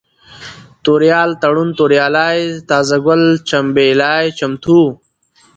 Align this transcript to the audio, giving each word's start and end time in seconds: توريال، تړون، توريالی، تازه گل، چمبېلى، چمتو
توريال، 0.83 1.29
تړون، 1.41 1.69
توريالی، 1.77 2.31
تازه 2.69 2.95
گل، 3.05 3.21
چمبېلى، 3.49 4.15
چمتو 4.37 4.81